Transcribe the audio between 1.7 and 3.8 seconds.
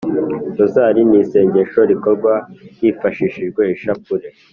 rikorwa hifashishijwe